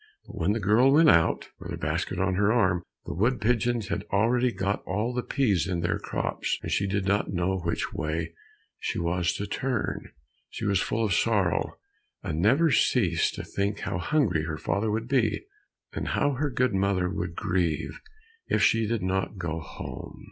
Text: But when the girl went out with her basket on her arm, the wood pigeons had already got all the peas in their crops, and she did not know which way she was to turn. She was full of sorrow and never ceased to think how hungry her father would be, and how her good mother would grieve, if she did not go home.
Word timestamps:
But 0.25 0.35
when 0.35 0.53
the 0.53 0.59
girl 0.59 0.91
went 0.91 1.11
out 1.11 1.49
with 1.59 1.69
her 1.69 1.77
basket 1.77 2.17
on 2.17 2.33
her 2.33 2.51
arm, 2.51 2.81
the 3.05 3.13
wood 3.13 3.39
pigeons 3.39 3.89
had 3.89 4.03
already 4.11 4.51
got 4.51 4.81
all 4.87 5.13
the 5.13 5.21
peas 5.21 5.67
in 5.67 5.81
their 5.81 5.99
crops, 5.99 6.57
and 6.63 6.71
she 6.71 6.87
did 6.87 7.05
not 7.05 7.31
know 7.31 7.59
which 7.59 7.93
way 7.93 8.33
she 8.79 8.97
was 8.97 9.31
to 9.33 9.45
turn. 9.45 10.11
She 10.49 10.65
was 10.65 10.81
full 10.81 11.05
of 11.05 11.13
sorrow 11.13 11.77
and 12.23 12.39
never 12.41 12.71
ceased 12.71 13.35
to 13.35 13.43
think 13.43 13.81
how 13.81 13.99
hungry 13.99 14.45
her 14.45 14.57
father 14.57 14.89
would 14.89 15.07
be, 15.07 15.45
and 15.93 16.07
how 16.07 16.31
her 16.31 16.49
good 16.49 16.73
mother 16.73 17.07
would 17.07 17.35
grieve, 17.35 18.01
if 18.47 18.63
she 18.63 18.87
did 18.87 19.03
not 19.03 19.37
go 19.37 19.59
home. 19.59 20.19